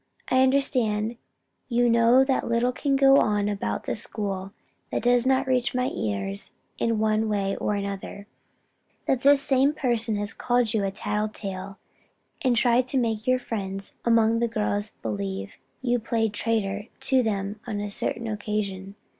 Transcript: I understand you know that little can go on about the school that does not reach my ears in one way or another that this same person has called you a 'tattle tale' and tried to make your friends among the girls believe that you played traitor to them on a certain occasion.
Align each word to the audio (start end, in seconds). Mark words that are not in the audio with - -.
I 0.31 0.41
understand 0.41 1.17
you 1.69 1.87
know 1.87 2.23
that 2.25 2.47
little 2.47 2.71
can 2.71 2.95
go 2.95 3.19
on 3.19 3.47
about 3.47 3.83
the 3.85 3.93
school 3.93 4.51
that 4.89 5.03
does 5.03 5.27
not 5.27 5.45
reach 5.45 5.75
my 5.75 5.89
ears 5.89 6.53
in 6.79 6.97
one 6.97 7.29
way 7.29 7.55
or 7.57 7.75
another 7.75 8.25
that 9.05 9.21
this 9.21 9.43
same 9.43 9.73
person 9.73 10.15
has 10.15 10.33
called 10.33 10.73
you 10.73 10.83
a 10.83 10.89
'tattle 10.89 11.29
tale' 11.29 11.77
and 12.41 12.55
tried 12.55 12.87
to 12.87 12.97
make 12.97 13.27
your 13.27 13.37
friends 13.37 13.93
among 14.03 14.39
the 14.39 14.47
girls 14.47 14.93
believe 15.03 15.49
that 15.83 15.87
you 15.87 15.99
played 15.99 16.33
traitor 16.33 16.87
to 17.01 17.21
them 17.21 17.59
on 17.67 17.79
a 17.79 17.91
certain 17.91 18.25
occasion. 18.27 18.95